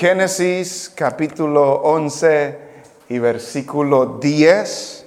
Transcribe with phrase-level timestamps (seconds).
[0.00, 2.58] Génesis capítulo 11
[3.10, 5.04] y versículo 10.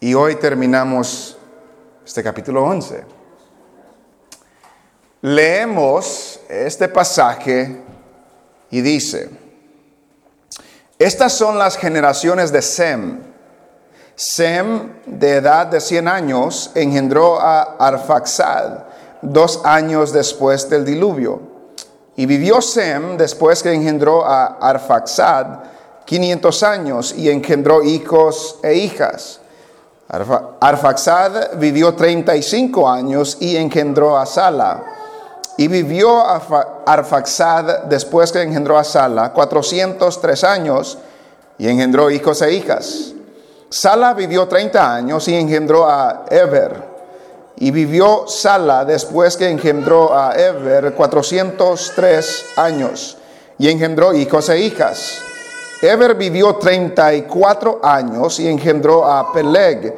[0.00, 1.38] Y hoy terminamos
[2.04, 3.04] este capítulo 11.
[5.20, 7.82] Leemos este pasaje
[8.72, 9.30] y dice,
[10.98, 13.20] estas son las generaciones de Sem.
[14.16, 18.86] Sem, de edad de 100 años, engendró a Arfaxad
[19.22, 21.54] dos años después del diluvio.
[22.16, 25.46] Y vivió Sem después que engendró a Arfaxad
[26.06, 29.40] 500 años y engendró hijos e hijas.
[30.08, 34.84] Arfaxad vivió 35 años y engendró a Sala.
[35.58, 36.22] Y vivió
[36.86, 40.98] Arfaxad después que engendró a Sala 403 años
[41.58, 43.12] y engendró hijos e hijas.
[43.68, 46.95] Sala vivió 30 años y engendró a Eber.
[47.58, 53.16] Y vivió Sala después que engendró a Eber 403 años
[53.58, 55.22] y engendró hijos e hijas.
[55.80, 59.94] Eber vivió 34 años y engendró a Peleg.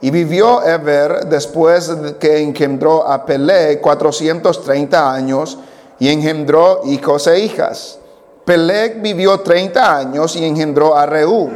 [0.00, 5.58] Y vivió Eber después que engendró a Peleg 430 años
[5.98, 7.98] y engendró hijos e hijas.
[8.44, 11.50] Peleg vivió 30 años y engendró a Reú.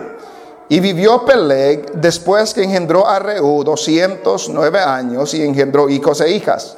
[0.68, 6.76] Y vivió Peleg después que engendró a Reú 209 años y engendró hijos e hijas.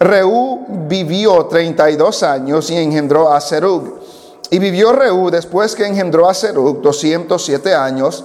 [0.00, 4.00] Reú vivió 32 años y engendró a Serug.
[4.50, 8.24] Y vivió Reú después que engendró a Serug 207 años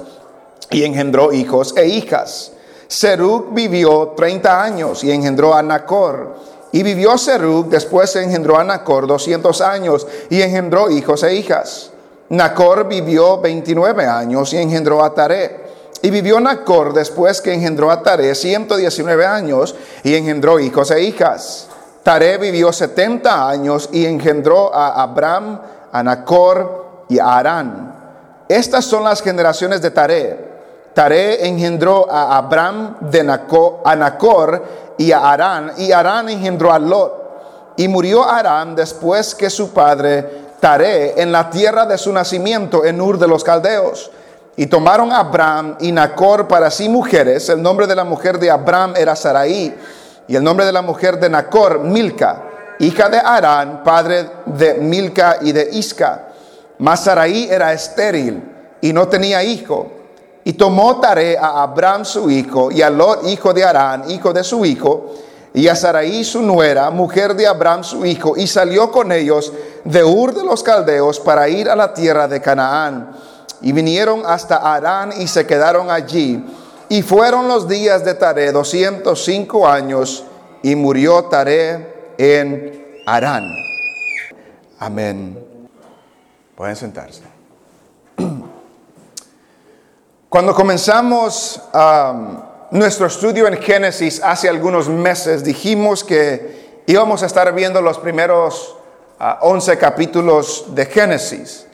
[0.71, 2.51] y engendró hijos e hijas.
[2.87, 6.35] Serug vivió 30 años y engendró a Nacor.
[6.71, 11.91] Y vivió Serug después que engendró a Nacor 200 años y engendró hijos e hijas.
[12.29, 15.67] Nacor vivió 29 años y engendró a Taré.
[16.01, 21.67] Y vivió Nacor después que engendró a Taré 119 años y engendró hijos e hijas.
[22.03, 25.59] Taré vivió 70 años y engendró a Abraham,
[25.91, 27.95] a Nacor y a Arán.
[28.47, 30.47] Estas son las generaciones de Taré.
[30.93, 34.63] Taré engendró a Abraham de Nacor, a Nacor
[34.97, 37.73] y a Arán, y Arán engendró a Lot.
[37.77, 42.99] Y murió Arán después que su padre Taré en la tierra de su nacimiento, en
[42.99, 44.11] Ur de los Caldeos.
[44.55, 47.47] Y tomaron a Abraham y Nacor para sí mujeres.
[47.49, 49.75] El nombre de la mujer de Abraham era Sarai.
[50.27, 52.43] Y el nombre de la mujer de Nacor, Milca,
[52.79, 56.29] hija de Arán, padre de Milca y de Isca.
[56.79, 58.43] Mas Sarai era estéril
[58.81, 59.91] y no tenía hijo.
[60.43, 64.43] Y tomó Taré a Abraham su hijo y a Lot, hijo de Arán, hijo de
[64.43, 65.13] su hijo
[65.53, 69.51] y a Sarai su nuera, mujer de Abraham su hijo, y salió con ellos
[69.83, 73.15] de Ur de los Caldeos para ir a la tierra de Canaán.
[73.61, 76.43] Y vinieron hasta Arán y se quedaron allí.
[76.89, 80.23] Y fueron los días de Taré 205 años
[80.61, 83.51] y murió Taré en Arán.
[84.79, 85.43] Amén.
[86.55, 87.23] Pueden sentarse.
[90.29, 97.53] Cuando comenzamos a nuestro estudio en Génesis hace algunos meses dijimos que íbamos a estar
[97.53, 98.75] viendo los primeros
[99.41, 101.65] 11 ah, capítulos de Génesis.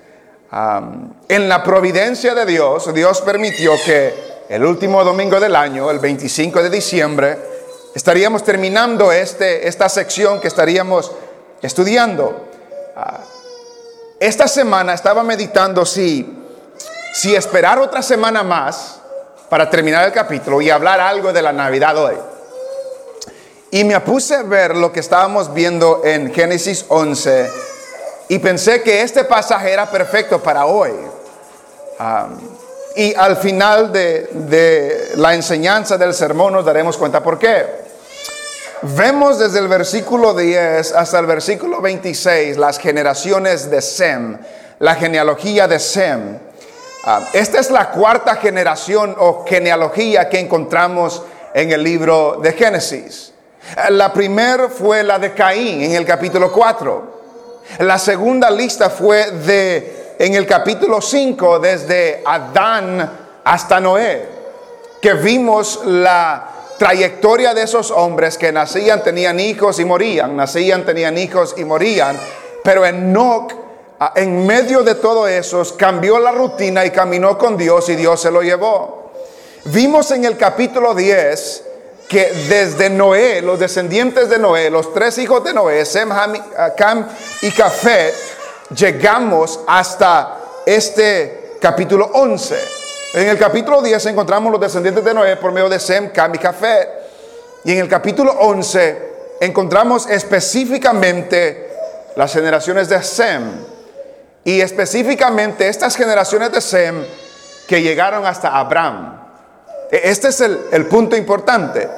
[1.28, 4.14] en la providencia de Dios, Dios permitió que
[4.50, 7.38] el último domingo del año, el 25 de diciembre,
[7.96, 11.12] estaríamos terminando este, esta sección que estaríamos
[11.62, 12.50] estudiando.
[12.96, 13.20] Ah,
[14.20, 16.38] esta semana estaba meditando si,
[17.14, 19.02] si esperar otra semana más,
[19.54, 22.16] para terminar el capítulo y hablar algo de la Navidad hoy.
[23.70, 27.52] Y me puse a ver lo que estábamos viendo en Génesis 11
[28.30, 30.90] y pensé que este pasaje era perfecto para hoy.
[32.96, 37.64] y al final de, de la enseñanza del sermón nos daremos cuenta por qué.
[38.82, 44.36] Vemos desde el versículo 10 hasta el versículo 26 las generaciones de Sem,
[44.80, 46.40] la genealogía de Sem.
[47.06, 51.22] Ah, esta es la cuarta generación o genealogía que encontramos
[51.54, 53.34] en el libro de Génesis.
[53.90, 57.14] La primera fue la de Caín en el capítulo 4.
[57.80, 63.12] La segunda lista fue de en el capítulo 5 desde Adán
[63.44, 64.26] hasta Noé,
[65.02, 71.18] que vimos la trayectoria de esos hombres que nacían, tenían hijos y morían, nacían, tenían
[71.18, 72.18] hijos y morían,
[72.64, 73.63] pero Enoch
[74.16, 78.32] en medio de todo eso, cambió la rutina y caminó con Dios y Dios se
[78.32, 79.12] lo llevó.
[79.66, 81.64] Vimos en el capítulo 10
[82.08, 86.34] que desde Noé, los descendientes de Noé, los tres hijos de Noé, Sem, Ham,
[86.76, 87.08] Cam
[87.42, 88.14] y Café,
[88.76, 92.56] llegamos hasta este capítulo 11.
[93.16, 96.38] En el capítulo 10 encontramos los descendientes de Noé por medio de Sem, Cam y
[96.38, 96.90] Café.
[97.64, 101.72] Y en el capítulo 11 encontramos específicamente
[102.16, 103.73] las generaciones de Sem.
[104.44, 107.06] Y específicamente estas generaciones de Sem
[107.68, 109.20] que llegaron hasta Abraham.
[109.92, 111.90] E, este es el, el punto importante.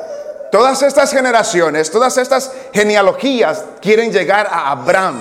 [0.51, 5.19] Todas estas generaciones, todas estas genealogías quieren llegar a Abraham.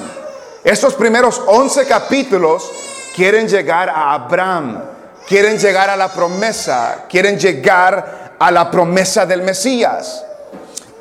[0.62, 2.70] Estos primeros 11 capítulos
[3.14, 4.82] quieren llegar a Abraham,
[5.26, 10.24] quieren llegar a la promesa, quieren llegar a la promesa del Mesías.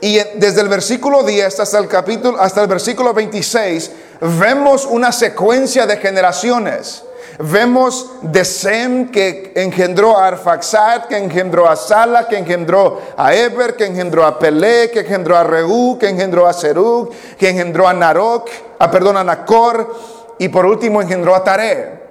[0.01, 3.91] Y desde el versículo 10 hasta el capítulo hasta el versículo 26
[4.23, 7.03] vemos una secuencia de generaciones.
[7.39, 13.75] Vemos de Sem que engendró a Arfaxad, que engendró a Sala, que engendró a Eber,
[13.75, 17.93] que engendró a Pelé, que engendró a Reú, que engendró a Serug, que engendró a
[17.93, 19.95] Narok, a, perdón, a Nacor
[20.37, 22.03] y por último engendró a Tare.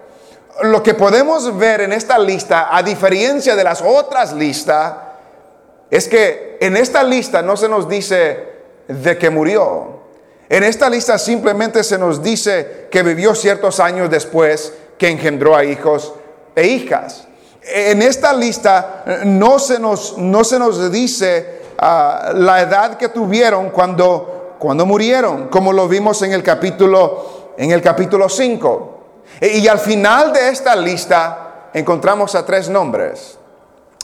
[0.62, 4.94] Lo que podemos ver en esta lista, a diferencia de las otras listas,
[5.88, 8.48] es que en esta lista no se nos dice
[8.88, 10.01] de que murió.
[10.52, 15.64] En esta lista simplemente se nos dice que vivió ciertos años después que engendró a
[15.64, 16.12] hijos
[16.54, 17.26] e hijas.
[17.62, 23.08] En esta lista eh, no se nos, no se nos dice ah, la edad que
[23.08, 28.98] tuvieron cuando, cuando murieron, como lo vimos en el capítulo, en el capítulo 5.
[29.40, 33.38] Y al final de esta lista encontramos a tres nombres.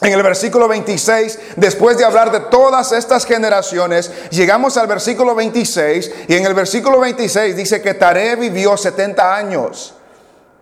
[0.01, 6.13] En el versículo 26, después de hablar de todas estas generaciones, llegamos al versículo 26
[6.29, 9.95] y en el versículo 26 dice que Tare vivió 70 años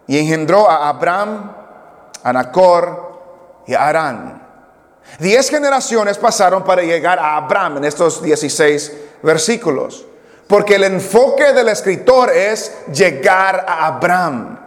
[0.06, 1.52] y engendró a Abraham,
[2.22, 4.42] a Nacor y a Arán.
[5.18, 8.92] Diez generaciones pasaron para llegar a Abraham en estos 16
[9.22, 10.06] versículos,
[10.46, 14.58] porque el enfoque del escritor es llegar a Abraham,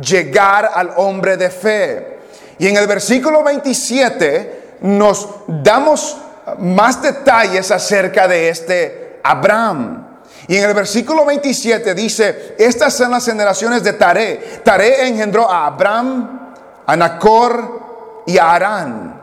[0.00, 2.15] llegar al hombre de fe.
[2.58, 6.16] Y en el versículo 27 nos damos
[6.58, 10.06] más detalles acerca de este Abraham.
[10.48, 14.60] Y en el versículo 27 dice, estas son las generaciones de Tare.
[14.62, 16.54] Tare engendró a Abraham,
[16.86, 19.22] a Nacor y a Arán.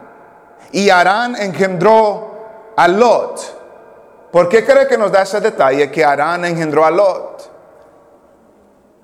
[0.71, 4.29] Y Arán engendró a Lot.
[4.31, 7.51] ¿Por qué cree que nos da ese detalle que Arán engendró a Lot?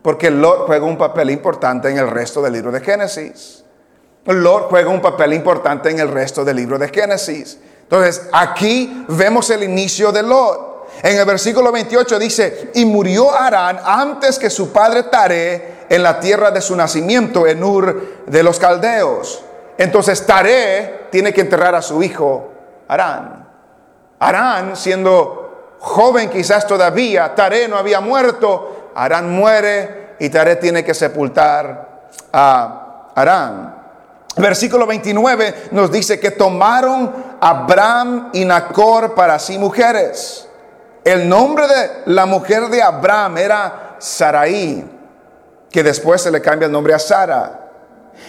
[0.02, 3.64] Porque Lot juega un papel importante en el resto del libro de Génesis.
[4.34, 7.58] Lot juega un papel importante en el resto del libro de Génesis.
[7.82, 10.70] Entonces, aquí vemos el inicio de Lot.
[11.02, 16.20] En el versículo 28 dice, y murió Arán antes que su padre Tare en la
[16.20, 19.44] tierra de su nacimiento, en Ur de los Caldeos.
[19.78, 22.52] Entonces Tare tiene que enterrar a su hijo
[22.88, 23.48] Arán.
[24.20, 30.94] Arán, siendo joven quizás todavía, Tare no había muerto, Arán muere y Tare tiene que
[30.94, 33.79] sepultar a Arán.
[34.38, 37.12] Versículo 29 nos dice que tomaron
[37.42, 40.48] Abraham y Nacor para sí mujeres.
[41.04, 44.86] El nombre de la mujer de Abraham era Sarai,
[45.72, 47.60] que después se le cambia el nombre a Sara.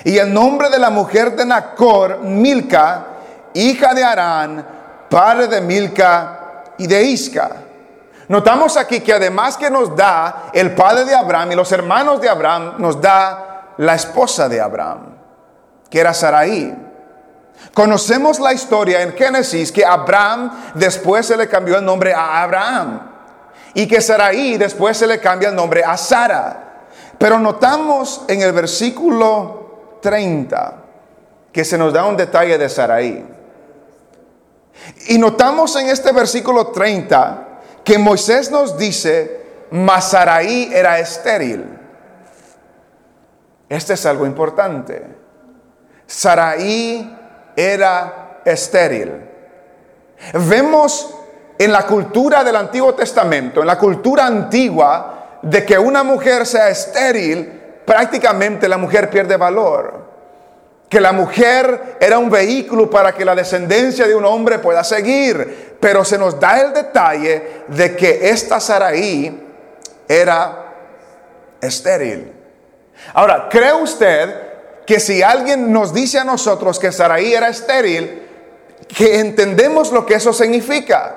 [0.04, 3.06] Y el nombre de la mujer de Nacor, Milca,
[3.54, 4.66] hija de Arán,
[5.08, 7.50] padre de Milca y de Isca.
[8.28, 12.28] Notamos aquí que además que nos da el padre de Abraham y los hermanos de
[12.28, 15.09] Abraham, nos da la esposa de Abraham,
[15.90, 16.74] que era Sarai.
[17.74, 23.00] Conocemos la historia en Génesis que Abraham después se le cambió el nombre a Abraham
[23.74, 26.88] y que Sarai después se le cambia el nombre a Sara.
[27.18, 30.74] Pero notamos en el versículo 30
[31.52, 33.24] que se nos da un detalle de Sarai.
[35.08, 37.46] Y notamos en este versículo 30
[37.84, 41.78] que Moisés nos dice, mas Sarai era estéril.
[43.68, 45.19] Este es algo importante.
[46.10, 47.18] Sarai
[47.54, 49.12] era estéril.
[50.32, 51.14] Vemos
[51.56, 56.68] en la cultura del Antiguo Testamento, en la cultura antigua, de que una mujer sea
[56.68, 57.46] estéril,
[57.86, 60.10] prácticamente la mujer pierde valor.
[60.88, 65.76] Que la mujer era un vehículo para que la descendencia de un hombre pueda seguir.
[65.78, 69.46] Pero se nos da el detalle de que esta Saraí
[70.08, 70.74] era
[71.60, 72.32] estéril.
[73.14, 74.49] Ahora, ¿cree usted
[74.90, 78.26] que si alguien nos dice a nosotros que Saraí era estéril,
[78.88, 81.14] que entendemos lo que eso significa.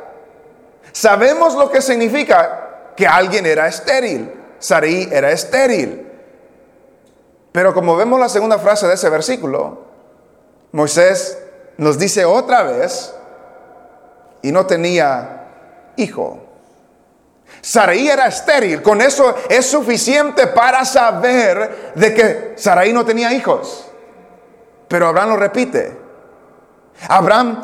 [0.92, 4.32] Sabemos lo que significa que alguien era estéril.
[4.60, 6.08] Saraí era estéril.
[7.52, 9.86] Pero como vemos la segunda frase de ese versículo,
[10.72, 11.40] Moisés
[11.78, 13.12] nos dice otra vez,
[14.44, 15.48] y no tenía
[15.96, 16.44] hijo.
[17.62, 18.82] Saraí era estéril.
[18.82, 23.86] Con eso es suficiente para saber de que Saraí no tenía hijos.
[24.88, 25.98] Pero Abraham lo repite.
[27.08, 27.60] Abraham,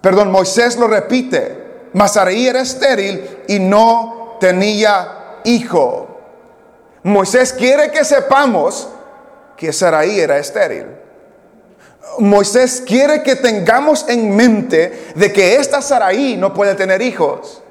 [0.00, 1.88] perdón, Moisés lo repite.
[1.94, 6.20] Mas Saraí era estéril y no tenía hijo.
[7.02, 8.88] Moisés quiere que sepamos
[9.56, 10.86] que Saraí era estéril.
[12.18, 17.61] Moisés quiere que tengamos en mente de que esta Saraí no puede tener hijos,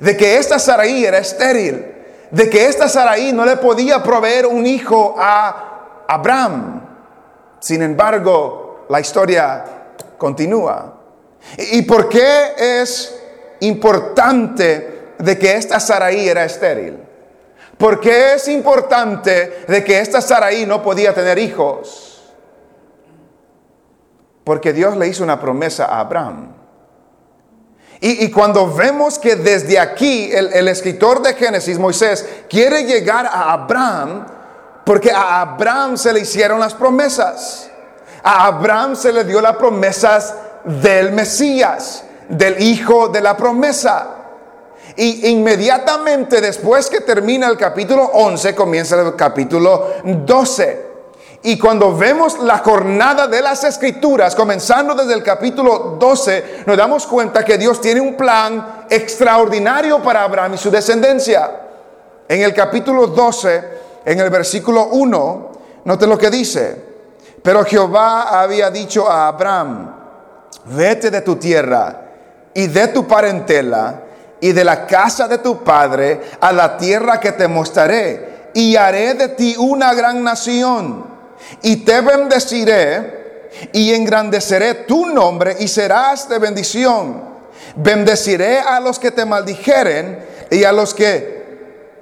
[0.00, 1.84] de que esta Saraí era estéril,
[2.30, 6.82] de que esta Saraí no le podía proveer un hijo a Abraham.
[7.60, 9.64] Sin embargo, la historia
[10.18, 10.94] continúa.
[11.58, 13.14] ¿Y por qué es
[13.60, 16.98] importante de que esta Saraí era estéril?
[17.78, 22.32] ¿Por qué es importante de que esta Saraí no podía tener hijos?
[24.44, 26.63] Porque Dios le hizo una promesa a Abraham.
[28.06, 33.54] Y, cuando vemos que desde aquí el, el escritor de Génesis, Moisés, quiere llegar a
[33.54, 34.26] Abraham,
[34.84, 37.70] porque a Abraham se le hicieron las promesas.
[38.22, 40.34] A Abraham se le dio las promesas
[40.82, 44.06] del Mesías, del hijo de la promesa.
[44.96, 50.83] Y inmediatamente después que termina el capítulo 11, comienza el capítulo 12.
[51.46, 57.06] Y cuando vemos la jornada de las escrituras, comenzando desde el capítulo 12, nos damos
[57.06, 61.50] cuenta que Dios tiene un plan extraordinario para Abraham y su descendencia.
[62.26, 63.64] En el capítulo 12,
[64.06, 65.52] en el versículo 1,
[65.84, 66.82] note lo que dice.
[67.42, 69.94] Pero Jehová había dicho a Abraham,
[70.64, 72.06] vete de tu tierra
[72.54, 74.00] y de tu parentela
[74.40, 79.12] y de la casa de tu padre a la tierra que te mostraré y haré
[79.12, 81.12] de ti una gran nación
[81.62, 87.34] y te bendeciré y engrandeceré tu nombre y serás de bendición.
[87.76, 91.34] Bendeciré a los que te maldijeren y a los que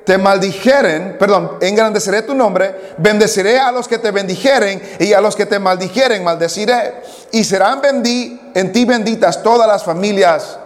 [0.04, 5.36] te maldijeren, perdón, engrandeceré tu nombre, bendeciré a los que te bendijeren y a los
[5.36, 7.02] que te maldijeren maldeciré.
[7.30, 10.58] Y serán en ti benditas todas las familias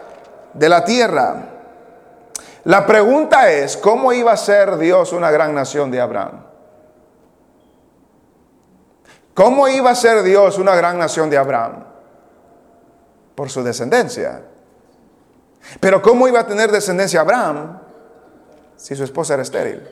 [0.55, 1.51] de la tierra.
[2.65, 6.46] La pregunta es, ¿cómo iba a ser Dios una gran nación de Abraham?
[9.37, 11.85] ¿Cómo iba a ser Dios una gran nación de Abraham?
[13.35, 14.41] Por su descendencia.
[15.79, 17.79] Pero ¿cómo iba a tener descendencia Abraham
[18.77, 19.87] si su esposa era estéril?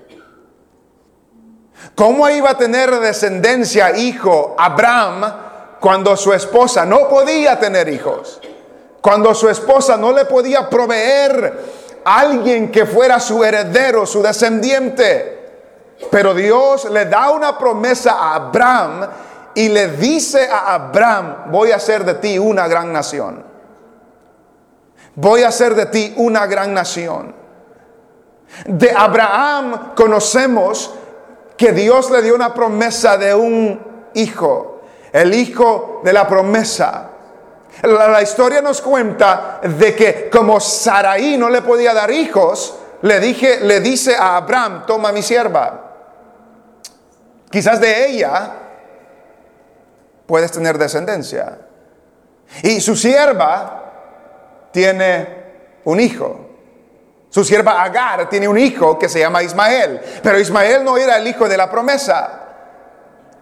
[1.95, 5.35] ¿Cómo iba a tener descendencia, hijo, Abraham,
[5.79, 8.41] cuando su esposa no podía tener hijos?
[9.03, 15.35] Cuando su esposa no le podía proveer a alguien que fuera su heredero, su descendiente.
[16.11, 19.07] Pero Dios le da una promesa a Abraham
[19.55, 23.45] y le dice a Abraham, voy a hacer de ti una gran nación.
[25.15, 27.35] Voy a hacer de ti una gran nación.
[28.67, 30.93] De Abraham conocemos
[31.57, 33.81] que Dios le dio una promesa de un
[34.15, 34.83] hijo,
[35.13, 37.11] el hijo de la promesa.
[37.83, 43.61] La, historia nos cuenta de que como Saraí no le podía dar hijos, le, dije,
[43.61, 45.81] le dice a Abraham, toma mi sierva.
[47.51, 48.64] Quizás de ella
[50.27, 51.59] puedes tener descendencia.
[52.63, 55.45] Y su sierva tiene
[55.85, 56.51] un hijo.
[57.31, 60.01] Su sierva Agar tiene un hijo que se llama Ismael.
[60.23, 62.45] Pero Ismael no era el hijo de la promesa.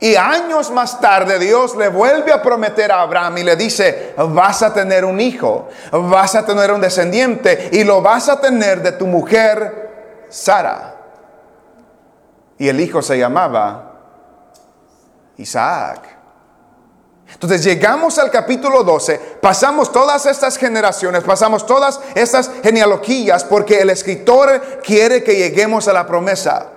[0.00, 4.62] Y años más tarde Dios le vuelve a prometer a Abraham y le dice, vas
[4.62, 8.92] a tener un hijo, vas a tener un descendiente y lo vas a tener de
[8.92, 10.96] tu mujer Sara.
[12.58, 13.92] Y el hijo se llamaba
[15.36, 16.21] Isaac.
[17.32, 23.90] Entonces llegamos al capítulo 12, pasamos todas estas generaciones, pasamos todas estas genealogías porque el
[23.90, 26.68] escritor quiere que lleguemos a la promesa.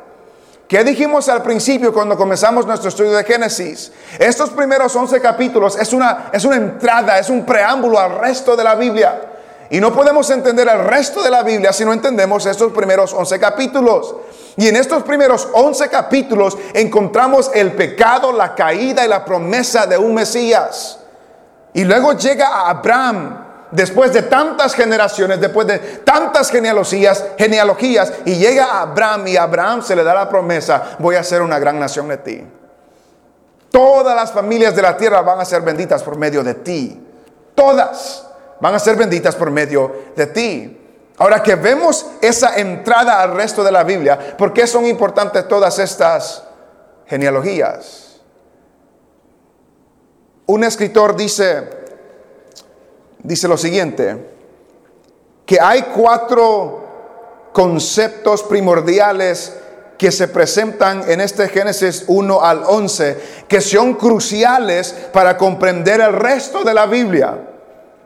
[0.68, 3.92] ¿Qué dijimos al principio cuando comenzamos nuestro estudio de Génesis?
[4.18, 8.64] Estos primeros 11 capítulos es una, es una entrada, es un preámbulo al resto de
[8.64, 9.34] la Biblia.
[9.70, 13.40] Y no podemos entender el resto de la Biblia si no entendemos estos primeros 11
[13.40, 14.16] capítulos.
[14.58, 19.98] Y en estos primeros 11 capítulos encontramos el pecado, la caída y la promesa de
[19.98, 21.00] un Mesías.
[21.74, 28.36] Y luego llega a Abraham después de tantas generaciones, después de tantas genealogías, genealogías, y
[28.36, 31.60] llega a Abraham y a Abraham se le da la promesa, voy a ser una
[31.60, 32.48] gran nación de ti.
[33.70, 37.06] Todas las familias de la tierra van a ser benditas por medio de ti.
[37.54, 38.26] Todas
[38.62, 40.85] van a ser benditas por medio de ti.
[41.18, 45.80] Ahora que vemos esa entrada al resto de la Biblia, ¿por qué son importantes todas
[45.80, 46.44] estas
[47.08, 48.20] genealogías?
[50.48, 51.70] Un escritor dice,
[53.20, 54.30] dice lo siguiente,
[55.46, 56.84] que hay cuatro
[57.54, 59.56] conceptos primordiales
[59.98, 66.12] que se presentan en este Génesis 1 al 11, que son cruciales para comprender el
[66.12, 67.38] resto de la Biblia.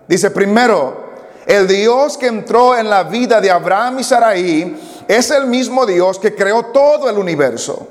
[0.07, 1.08] Dice primero,
[1.49, 4.77] el Dios que entró en la vida de Abraham y Sarai
[5.07, 7.87] es el mismo Dios que creó todo el universo.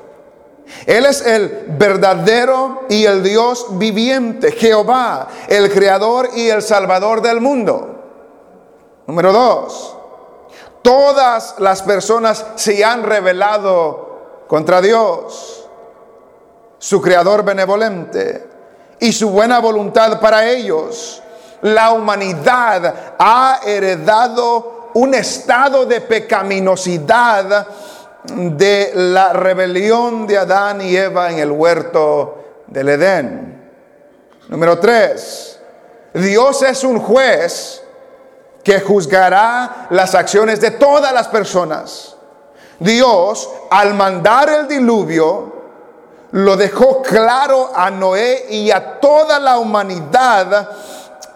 [0.87, 7.41] Él es el verdadero y el Dios viviente, Jehová, el creador y el salvador del
[7.41, 7.97] mundo.
[9.09, 9.97] Número dos,
[10.83, 15.69] todas las personas se han rebelado contra Dios,
[16.79, 18.47] su creador benevolente,
[19.01, 21.25] y su buena voluntad para ellos.
[21.63, 27.67] La humanidad ha heredado un estado de pecaminosidad
[28.25, 33.71] de la rebelión de Adán y Eva en el huerto del Edén.
[34.49, 35.59] Número tres,
[36.15, 37.83] Dios es un juez
[38.63, 42.17] que juzgará las acciones de todas las personas.
[42.79, 45.57] Dios, al mandar el diluvio,
[46.33, 50.71] lo dejó claro a Noé y a toda la humanidad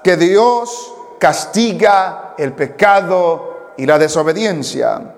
[0.02, 5.14] que Dios castiga el pecado y la desobediencia.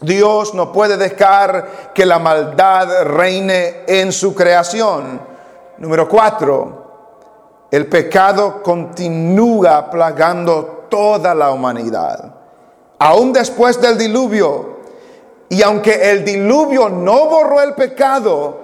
[0.00, 5.20] Dios no puede dejar que la maldad reine en su creación.
[5.78, 12.34] Número cuatro, el pecado continúa plagando toda la humanidad.
[12.98, 14.80] Aún después del diluvio,
[15.48, 18.60] y aunque el diluvio no borró el pecado,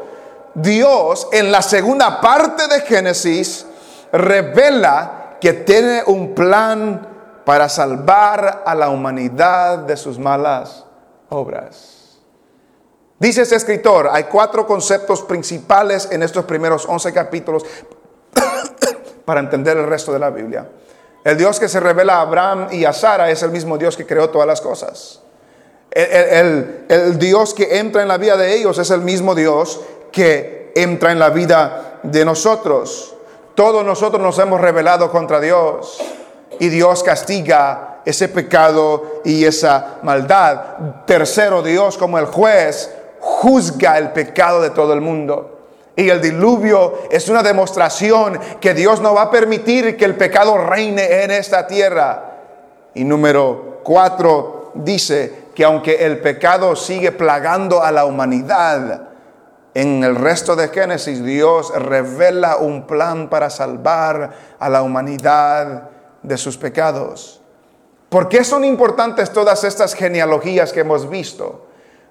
[0.54, 3.66] Dios en la segunda parte de Génesis
[4.12, 7.06] revela que tiene un plan
[7.44, 10.84] para salvar a la humanidad de sus malas
[11.28, 12.18] obras.
[13.20, 17.64] Dice ese escritor, hay cuatro conceptos principales en estos primeros 11 capítulos
[19.24, 20.68] para entender el resto de la Biblia.
[21.22, 24.04] El Dios que se revela a Abraham y a Sara es el mismo Dios que
[24.04, 25.22] creó todas las cosas.
[25.92, 30.72] El, el, Dios que entra en la vida de ellos es el mismo Dios que
[30.74, 33.15] entra en la vida de nosotros.
[33.56, 35.98] Todos nosotros nos hemos rebelado contra Dios
[36.60, 40.60] y Dios castiga ese pecado y esa maldad.
[41.06, 45.70] Tercero, Dios como el juez juzga el pecado de todo el mundo.
[45.96, 50.59] Y el diluvio es una demostración que Dios no va a permitir que el pecado
[50.59, 52.35] reine en esta tierra.
[52.92, 59.06] Y número cuatro dice que aunque el pecado sigue plagando a la humanidad,
[59.76, 65.90] en el resto de Génesis Dios revela un plan para salvar a la humanidad
[66.22, 67.42] de sus pecados.
[68.08, 71.66] ¿Por qué son importantes todas estas genealogías que hemos visto?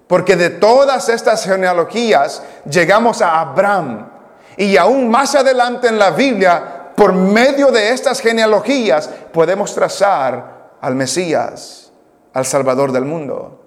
[0.06, 4.12] Porque de todas estas genealogías llegamos a Abraham.
[4.58, 10.94] Y aún más adelante en la Biblia, por medio de estas genealogías, podemos trazar al
[10.94, 11.92] Mesías,
[12.32, 13.60] al Salvador del mundo.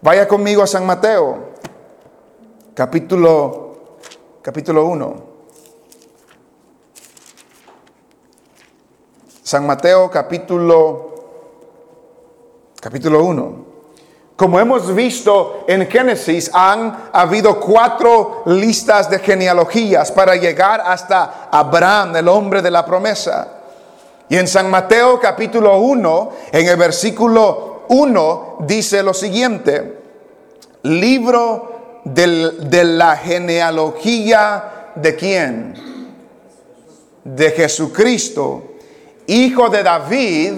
[0.00, 1.53] Vaya conmigo a San Mateo,
[2.74, 3.76] capítulo,
[4.42, 5.34] capítulo 1.
[9.42, 11.14] San Mateo capítulo
[12.80, 13.64] capítulo 1.
[14.36, 22.16] Como hemos visto en Génesis, han habido cuatro listas de genealogías para llegar hasta Abraham,
[22.16, 23.60] el hombre de la promesa.
[24.28, 30.02] Y en San Mateo capítulo 1, en el versículo 1, dice lo siguiente,
[30.82, 31.73] libro
[32.04, 35.74] de la genealogía de quién?
[37.24, 38.74] De Jesucristo,
[39.26, 40.52] hijo de David,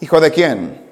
[0.00, 0.84] hijo de quién?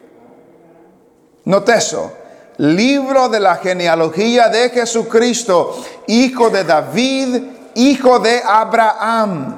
[1.44, 2.12] Note eso.
[2.58, 7.42] Libro de la genealogía de Jesucristo, hijo de David,
[7.74, 9.56] hijo de Abraham.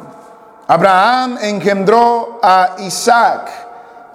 [0.67, 3.51] Abraham engendró a Isaac,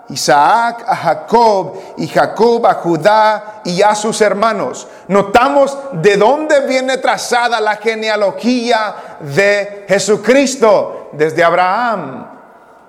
[0.10, 4.88] Isaac a Jacob y Jacob a Judá y a sus hermanos.
[5.08, 12.28] Notamos de dónde viene trazada la genealogía de Jesucristo, desde Abraham,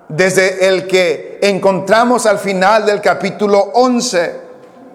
[0.09, 4.47] desde el que encontramos al final del capítulo 11.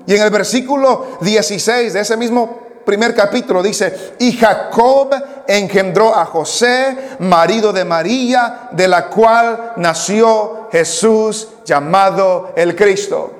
[0.05, 5.13] Y en el versículo 16 de ese mismo primer capítulo dice, y Jacob
[5.47, 13.33] engendró a José, marido de María, de la cual nació Jesús llamado el Cristo.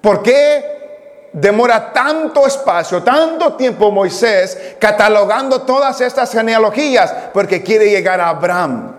[0.00, 7.12] ¿Por qué demora tanto espacio, tanto tiempo Moisés catalogando todas estas genealogías?
[7.32, 8.96] Porque quiere llegar a Abraham.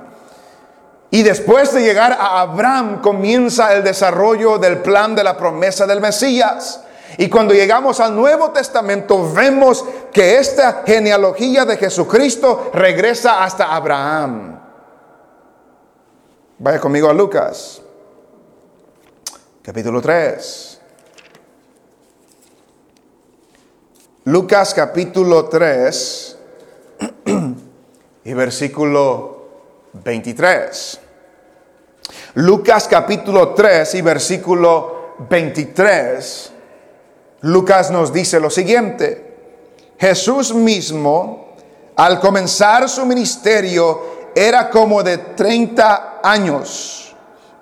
[1.12, 6.02] Y después de llegar a Abraham comienza el desarrollo del plan de la promesa del
[6.02, 6.83] Mesías.
[7.17, 14.60] Y cuando llegamos al Nuevo Testamento vemos que esta genealogía de Jesucristo regresa hasta Abraham.
[16.58, 17.82] Vaya conmigo a Lucas,
[19.62, 20.80] capítulo 3.
[24.26, 26.38] Lucas capítulo 3
[28.23, 29.47] y versículo
[29.91, 30.99] 23.
[32.36, 36.53] Lucas capítulo 3 y versículo 23
[37.44, 39.34] Lucas nos dice lo siguiente.
[40.00, 41.56] Jesús mismo,
[41.96, 47.14] al comenzar su ministerio, era como de 30 años,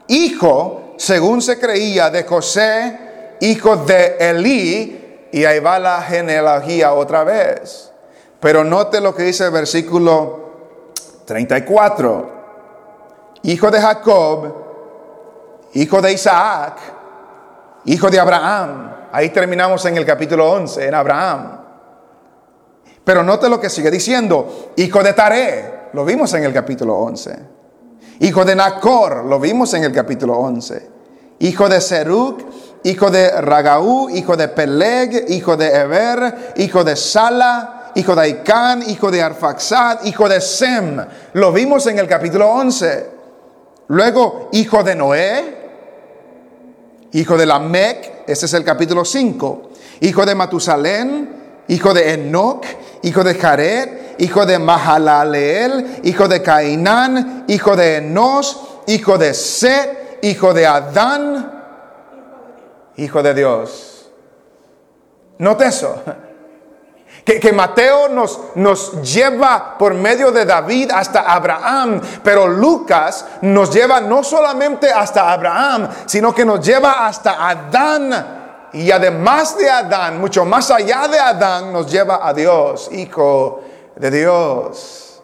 [0.07, 7.23] hijo, según se creía, de José, hijo de Elí, y ahí va la genealogía otra
[7.23, 7.91] vez.
[8.39, 10.51] Pero note lo que dice el versículo
[11.25, 12.41] 34.
[13.43, 14.55] Hijo de Jacob,
[15.73, 16.77] hijo de Isaac,
[17.85, 19.00] hijo de Abraham.
[19.11, 21.59] Ahí terminamos en el capítulo 11, en Abraham.
[23.03, 24.71] Pero note lo que sigue diciendo.
[24.77, 27.39] Hijo de Taré, lo vimos en el capítulo 11.
[28.19, 30.89] Hijo de Nacor, lo vimos en el capítulo 11.
[31.39, 32.41] Hijo de Seruk,
[32.83, 38.83] hijo de Ragaú, hijo de Peleg, hijo de Eber, hijo de Sala, hijo de Aicán,
[38.87, 41.03] hijo de Arfaxad, hijo de Sem.
[41.33, 43.09] Lo vimos en el capítulo 11.
[43.87, 45.60] Luego, hijo de Noé,
[47.13, 49.69] hijo de Lamec, ese es el capítulo 5,
[50.01, 52.65] hijo de Matusalén, hijo de Enoch,
[53.03, 60.19] hijo de Jared, hijo de Mahalaleel, hijo de Cainán, hijo de Enos, hijo de Set,
[60.21, 61.51] hijo de Adán,
[62.97, 64.11] hijo de Dios.
[65.39, 66.03] Note eso.
[67.23, 74.01] Que, Mateo nos, nos lleva por medio de David hasta Abraham, pero Lucas nos lleva
[74.01, 78.69] no solamente hasta Abraham, sino que nos lleva hasta Adán.
[78.73, 83.61] Y además de Adán, mucho más allá de Adán, nos lleva a Dios, Hijo
[83.95, 85.21] de Dios.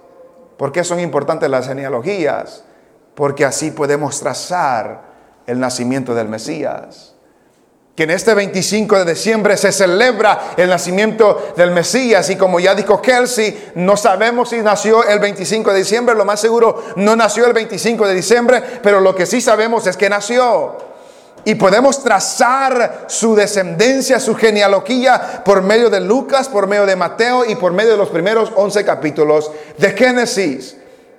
[0.55, 2.63] ¿Por qué son importantes las genealogías?
[3.15, 5.01] Porque así podemos trazar
[5.47, 7.16] el nacimiento del Mesías
[7.97, 12.75] que en este 25 de diciembre se celebra el nacimiento del Mesías y como ya
[12.75, 17.47] dijo Kelsey, no sabemos si nació el 25 de diciembre, lo más seguro no nació
[17.47, 20.77] el 25 de diciembre, pero lo que sí sabemos es que nació.
[21.43, 27.45] Y podemos trazar su descendencia, su genealogía por medio de Lucas, por medio de Mateo
[27.45, 30.77] y por medio de los primeros 11 capítulos de Génesis.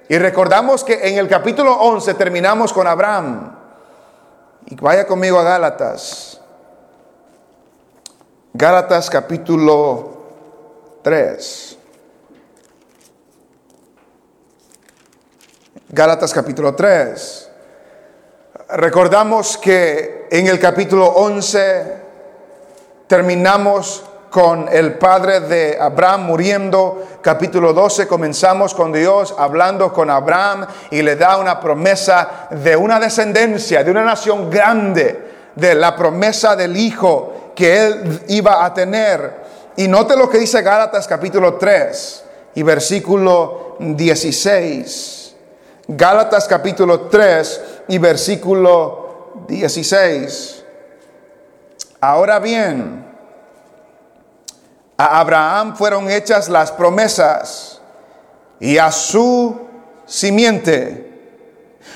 [0.08, 3.52] Y recordamos que en el capítulo 11 terminamos con Abraham.
[4.66, 6.37] Y vaya conmigo a Gálatas.
[8.54, 10.08] Gálatas capítulo
[11.02, 11.78] 3.
[15.90, 17.50] Gálatas capítulo 3.
[18.70, 21.96] Recordamos que en el capítulo 11
[23.06, 27.06] terminamos con el padre de Abraham muriendo.
[27.20, 32.98] Capítulo 12 comenzamos con Dios hablando con Abraham y le da una promesa de una
[32.98, 39.34] descendencia, de una nación grande, de la promesa del Hijo que él iba a tener.
[39.76, 45.34] Y note lo que dice Gálatas capítulo 3 y versículo 16.
[45.88, 50.62] Gálatas capítulo 3 y versículo 16.
[52.00, 53.04] Ahora bien,
[54.96, 57.80] a Abraham fueron hechas las promesas
[58.60, 59.66] y a su
[60.06, 61.10] simiente.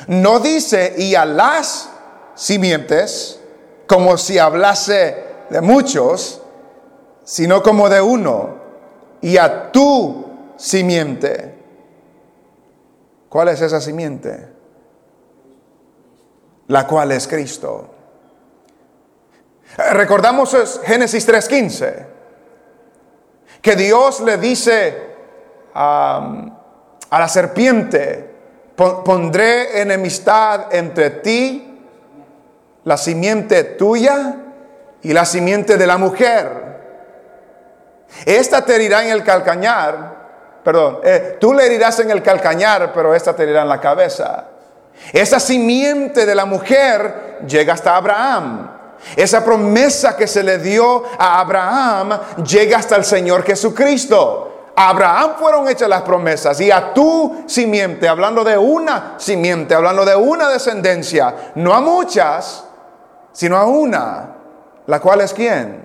[0.09, 1.89] No dice y a las
[2.35, 3.39] simientes
[3.87, 6.43] como si hablase de muchos,
[7.23, 8.57] sino como de uno,
[9.21, 10.25] y a tu
[10.57, 11.55] simiente.
[13.29, 14.49] ¿Cuál es esa simiente?
[16.69, 17.91] La cual es Cristo.
[19.93, 22.07] Recordamos Génesis 3:15,
[23.61, 25.13] que Dios le dice
[25.75, 26.49] a
[27.11, 28.35] la serpiente,
[28.75, 31.79] pondré enemistad entre ti,
[32.85, 34.52] la simiente tuya
[35.03, 36.73] y la simiente de la mujer.
[38.25, 43.15] Esta te herirá en el calcañar, perdón, eh, tú le herirás en el calcañar, pero
[43.15, 44.45] esta te herirá en la cabeza.
[45.13, 48.71] Esa simiente de la mujer llega hasta Abraham.
[49.17, 54.71] Esa promesa que se le dio a Abraham llega hasta el Señor Jesucristo.
[54.77, 60.05] A Abraham fueron hechas las promesas y a tu simiente, hablando de una simiente, hablando
[60.05, 62.65] de una descendencia, no a muchas,
[63.33, 64.42] sino a una
[64.87, 65.83] la cual es quién?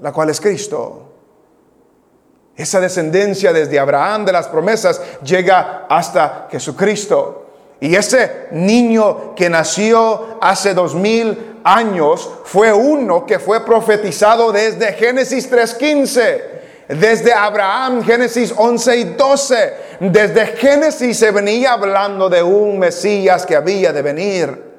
[0.00, 1.04] La cual es Cristo.
[2.56, 7.40] Esa descendencia desde Abraham de las promesas llega hasta Jesucristo.
[7.80, 14.92] Y ese niño que nació hace dos mil años fue uno que fue profetizado desde
[14.92, 16.42] Génesis 3.15,
[16.88, 19.74] desde Abraham, Génesis 11 y 12.
[20.00, 24.73] Desde Génesis se venía hablando de un Mesías que había de venir.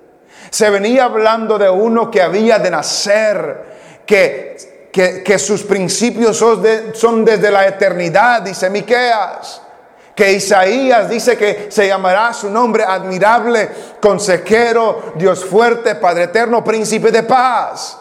[0.55, 3.65] Se venía hablando de uno que había de nacer,
[4.05, 4.55] que,
[4.89, 6.63] que, sus principios son,
[6.93, 9.61] son, desde la eternidad, dice Miqueas.
[10.15, 17.11] Que Isaías dice que se llamará su nombre admirable, consejero, Dios fuerte, Padre eterno, príncipe
[17.11, 17.99] de paz.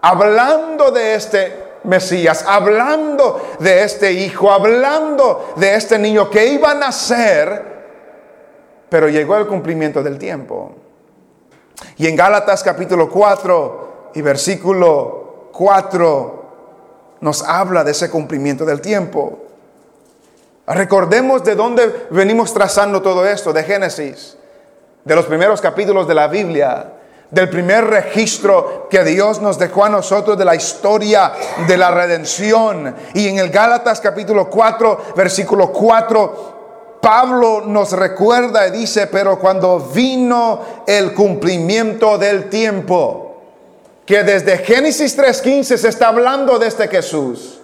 [0.00, 6.74] hablando de este Mesías, hablando de este hijo, hablando de este niño que iba a
[6.74, 7.64] nacer,
[8.88, 10.77] pero llegó el cumplimiento del tiempo.
[11.96, 16.38] Y en Gálatas capítulo 4 y versículo 4
[17.20, 19.38] nos habla de ese cumplimiento del tiempo.
[20.66, 24.36] Recordemos de dónde venimos trazando todo esto, de Génesis,
[25.04, 26.92] de los primeros capítulos de la Biblia,
[27.30, 31.32] del primer registro que Dios nos dejó a nosotros de la historia
[31.66, 32.94] de la redención.
[33.14, 36.57] Y en el Gálatas capítulo 4, versículo 4,
[37.00, 43.36] Pablo nos recuerda y dice, pero cuando vino el cumplimiento del tiempo,
[44.04, 47.60] que desde Génesis 3.15 se está hablando de este Jesús,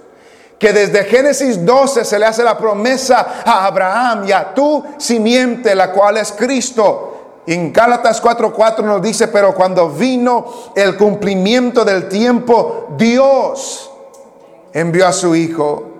[0.59, 5.75] que desde Génesis 12 se le hace la promesa a Abraham y a tu simiente,
[5.75, 7.42] la cual es Cristo.
[7.47, 13.90] En Gálatas 4:4 nos dice, pero cuando vino el cumplimiento del tiempo, Dios
[14.73, 15.93] envió a su Hijo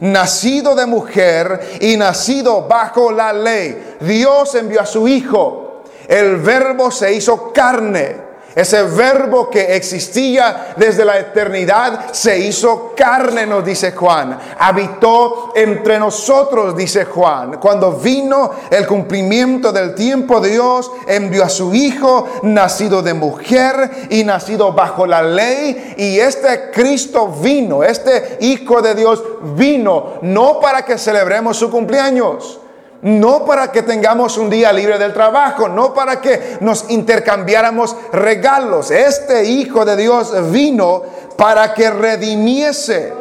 [0.00, 3.96] nacido de mujer y nacido bajo la ley.
[4.00, 5.82] Dios envió a su Hijo.
[6.06, 8.27] El verbo se hizo carne
[8.58, 14.36] ese verbo que existía desde la eternidad se hizo carne, nos dice Juan.
[14.58, 17.58] Habitó entre nosotros, dice Juan.
[17.60, 24.24] Cuando vino el cumplimiento del tiempo, Dios envió a su Hijo, nacido de mujer y
[24.24, 25.94] nacido bajo la ley.
[25.96, 29.22] Y este Cristo vino, este Hijo de Dios
[29.54, 32.58] vino, no para que celebremos su cumpleaños
[33.02, 38.90] no para que tengamos un día libre del trabajo, no para que nos intercambiáramos regalos.
[38.90, 41.02] Este Hijo de Dios vino
[41.36, 43.12] para que redimiese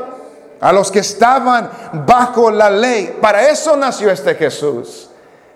[0.59, 1.69] a los que estaban
[2.07, 3.17] bajo la ley.
[3.21, 5.09] Para eso nació este Jesús.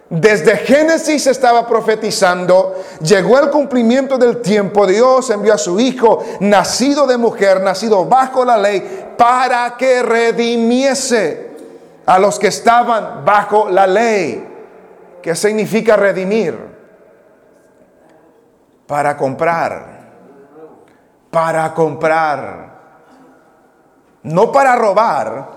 [0.09, 7.07] Desde Génesis estaba profetizando, llegó el cumplimiento del tiempo, Dios envió a su Hijo, nacido
[7.07, 11.50] de mujer, nacido bajo la ley, para que redimiese
[12.11, 14.45] a los que estaban bajo la ley.
[15.23, 16.59] ¿Qué significa redimir?
[18.85, 20.01] Para comprar.
[21.29, 22.79] Para comprar.
[24.23, 25.47] No para robar.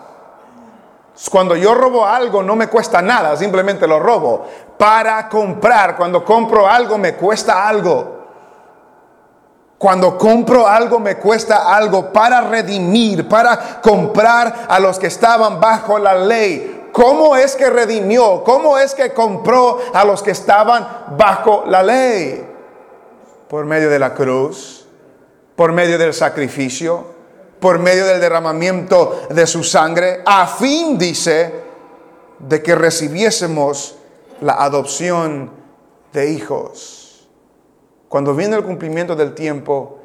[1.28, 4.46] Cuando yo robo algo no me cuesta nada, simplemente lo robo.
[4.78, 8.23] Para comprar, cuando compro algo me cuesta algo.
[9.84, 15.98] Cuando compro algo me cuesta algo para redimir, para comprar a los que estaban bajo
[15.98, 16.88] la ley.
[16.90, 18.42] ¿Cómo es que redimió?
[18.42, 22.48] ¿Cómo es que compró a los que estaban bajo la ley?
[23.46, 24.86] Por medio de la cruz,
[25.54, 27.04] por medio del sacrificio,
[27.60, 31.62] por medio del derramamiento de su sangre, a fin, dice,
[32.38, 33.96] de que recibiésemos
[34.40, 35.50] la adopción
[36.14, 37.03] de hijos
[38.14, 39.98] cuando viene el cumplimiento del tiempo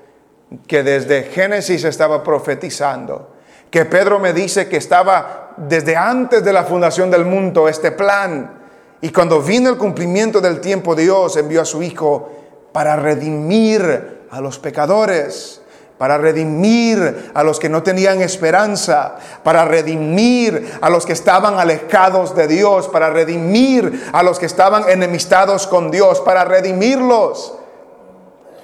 [0.66, 3.36] que desde Génesis estaba profetizando,
[3.70, 8.62] que Pedro me dice que estaba desde antes de la fundación del mundo este plan,
[9.00, 12.32] y cuando vino el cumplimiento del tiempo Dios envió a su Hijo
[12.72, 15.62] para redimir a los pecadores,
[16.00, 22.36] para redimir a los que no tenían esperanza, para redimir a los que estaban alejados
[22.36, 27.59] de Dios, para redimir a los que estaban enemistados con Dios, para redimirlos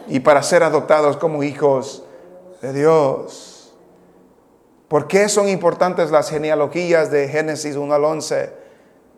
[0.07, 2.03] y para ser adoptados como hijos
[2.61, 3.73] de Dios.
[4.87, 8.53] ¿Por qué son importantes las genealogías de Génesis 1 al 11?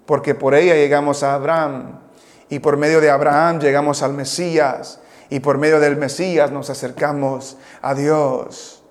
[0.06, 2.00] Porque por ella llegamos a Abraham
[2.50, 7.58] y por medio de Abraham llegamos al Mesías y por medio del Mesías nos acercamos
[7.82, 8.82] a Dios.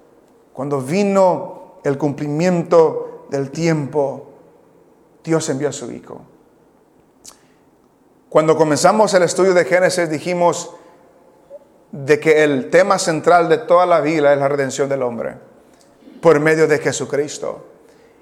[0.53, 4.31] Cuando vino el cumplimiento del tiempo,
[5.25, 6.21] Dios envió a su Hijo.
[8.29, 10.75] Cuando comenzamos el estudio de Génesis dijimos,
[12.05, 15.37] de que el tema central de toda la Biblia es la redención del hombre
[16.21, 17.65] por medio de Jesucristo.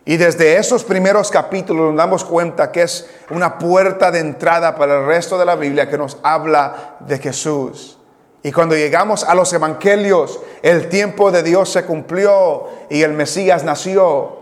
[0.04, 5.00] Y desde esos primeros capítulos nos damos cuenta que es una puerta de entrada para
[5.00, 7.98] el resto de la Biblia que nos habla de Jesús.
[8.44, 13.64] Y cuando llegamos a los evangelios, el tiempo de Dios se cumplió y el Mesías
[13.64, 14.36] nació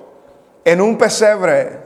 [0.65, 1.79] en un pesebre,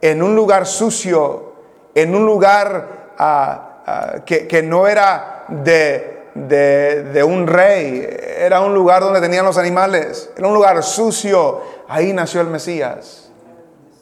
[0.00, 1.52] en un lugar sucio,
[1.94, 8.06] en un lugar ah, ah, que, que no era de, de, un rey,
[8.38, 11.60] era un lugar donde tenían los animales, era un lugar sucio.
[11.88, 13.30] Ahí nació el Mesías.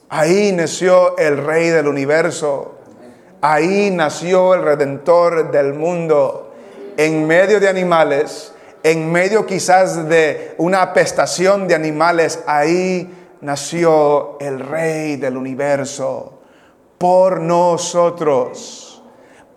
[0.08, 2.74] Ahí nació el rey del universo.
[3.40, 6.54] Ahí nació el redentor del mundo.
[6.96, 14.60] En medio de animales, en medio quizás de una apestación de animales, ahí nació el
[14.60, 16.40] rey del universo
[16.98, 18.95] por nosotros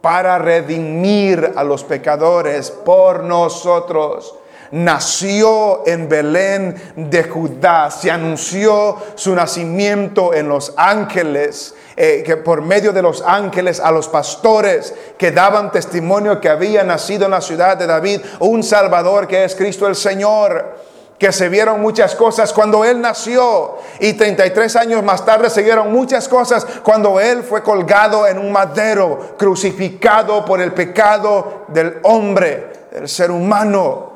[0.01, 4.35] para redimir a los pecadores por nosotros.
[4.71, 7.89] nació en Belén de Judá.
[7.89, 13.91] Se anunció su nacimiento en los ángeles, eh, que por medio de los ángeles a
[13.91, 19.27] los pastores que daban testimonio que había nacido en la ciudad de David un Salvador
[19.27, 20.88] que es Cristo el Señor
[21.19, 25.91] que se vieron muchas cosas cuando Él nació y 33 años más tarde se vieron
[25.91, 32.87] muchas cosas cuando Él fue colgado en un madero, crucificado por el pecado del hombre,
[32.93, 34.13] del ser humano.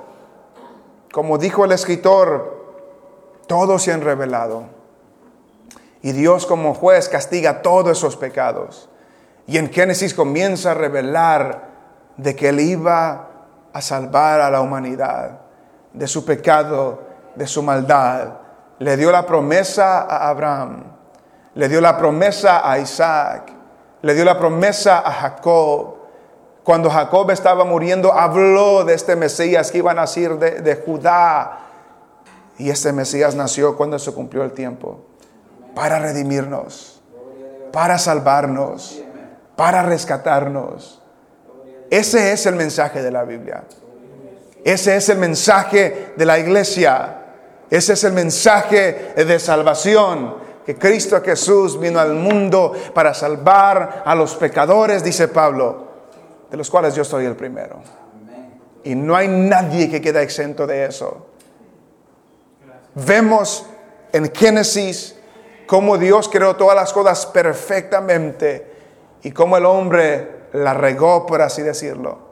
[1.11, 2.63] Como dijo el escritor,
[3.47, 4.63] todos se han revelado.
[6.01, 8.89] Y Dios como juez castiga todos esos pecados.
[9.45, 11.67] Y en Génesis comienza a revelar
[12.15, 13.27] de que Él iba
[13.73, 15.42] a salvar a la humanidad
[15.93, 17.01] de su pecado,
[17.36, 18.34] de su maldad.
[18.79, 20.84] Le dio la promesa a Abraham,
[21.56, 23.53] le dio la promesa a Isaac,
[24.01, 25.95] le dio la promesa a Jacob.
[26.63, 31.60] Cuando Jacob estaba muriendo, habló de este Mesías que iba a nacer de, de Judá.
[32.58, 35.06] Y este Mesías nació cuando se cumplió el tiempo
[35.75, 37.01] para redimirnos,
[37.71, 39.01] para salvarnos,
[39.56, 41.01] para rescatarnos.
[41.89, 43.63] Ese es el mensaje de la Biblia.
[44.63, 47.17] Ese es el mensaje de la iglesia.
[47.69, 50.41] Ese es el mensaje de salvación.
[50.65, 55.88] Que Cristo Jesús vino al mundo para salvar a los pecadores, dice Pablo,
[56.49, 57.82] de los cuales yo soy el primero.
[58.86, 61.28] Y no hay nadie que quede exento de eso.
[62.95, 63.65] Vemos
[64.13, 65.15] en Génesis
[65.67, 68.71] cómo Dios creó todas las cosas perfectamente
[69.23, 72.22] y cómo el hombre la regó, por así decirlo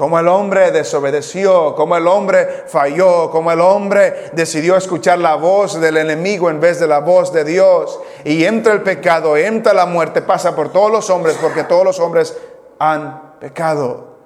[0.00, 5.78] como el hombre desobedeció, como el hombre falló, como el hombre decidió escuchar la voz
[5.78, 8.00] del enemigo en vez de la voz de Dios.
[8.24, 12.00] Y entra el pecado, entra la muerte, pasa por todos los hombres, porque todos los
[12.00, 12.34] hombres
[12.78, 14.16] han pecado.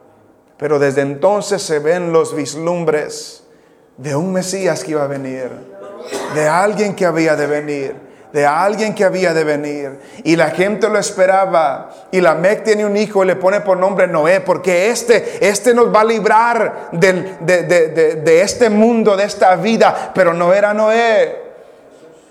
[0.59, 3.43] Pero desde entonces se ven los vislumbres
[3.97, 5.51] de un Mesías que iba a venir,
[6.37, 7.97] de alguien que había de venir
[8.35, 10.01] de alguien que había de venir.
[10.25, 11.89] Y la gente lo esperaba.
[12.11, 15.73] Y la Mec tiene un hijo y le pone por nombre Noé, porque este, este
[15.73, 20.11] nos va a librar de, de este mundo, de esta vida.
[20.13, 21.45] Pero no era Noé.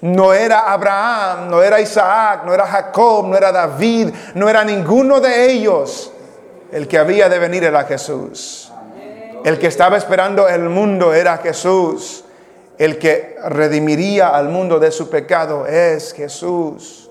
[0.01, 5.21] No era Abraham, no era Isaac, no era Jacob, no era David, no era ninguno
[5.21, 6.11] de ellos.
[6.69, 8.69] El que había de venir era Jesús.
[9.45, 12.22] El que estaba esperando el mundo era Jesús.
[12.77, 17.09] El que redimiría al mundo de su pecado es Jesús.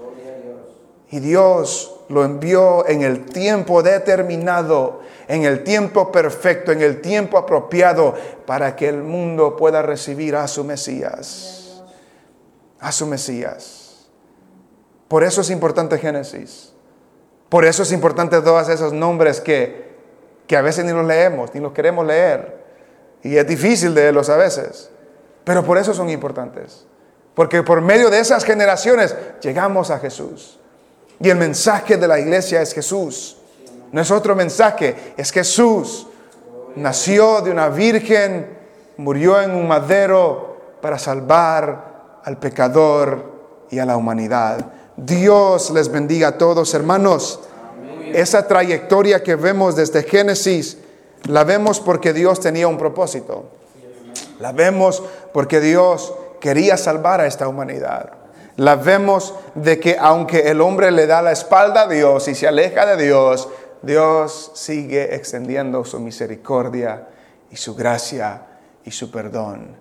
[1.10, 7.38] Y Dios lo envió en el tiempo determinado, en el tiempo perfecto, en el tiempo
[7.38, 8.14] apropiado,
[8.46, 11.82] para que el mundo pueda recibir a su Mesías.
[12.80, 14.08] A su Mesías.
[15.06, 16.72] Por eso es importante Génesis.
[17.48, 19.92] Por eso es importante todos esos nombres que,
[20.46, 22.62] que a veces ni los leemos, ni los queremos leer.
[23.22, 24.90] Y es difícil leerlos a veces.
[25.44, 26.84] Pero por eso son importantes.
[27.34, 30.58] Porque por medio de esas generaciones llegamos a Jesús.
[31.20, 33.36] Y el mensaje de la iglesia es Jesús.
[33.92, 36.06] No es otro mensaje, es Jesús.
[36.76, 38.58] Nació de una virgen,
[38.96, 43.32] murió en un madero para salvar al pecador
[43.70, 44.64] y a la humanidad.
[44.96, 47.40] Dios les bendiga a todos, hermanos.
[48.12, 50.78] Esa trayectoria que vemos desde Génesis,
[51.24, 53.44] la vemos porque Dios tenía un propósito.
[54.42, 58.10] La vemos porque Dios quería salvar a esta humanidad.
[58.56, 62.48] La vemos de que aunque el hombre le da la espalda a Dios y se
[62.48, 63.48] aleja de Dios,
[63.82, 67.06] Dios sigue extendiendo su misericordia
[67.52, 68.42] y su gracia
[68.84, 69.76] y su perdón.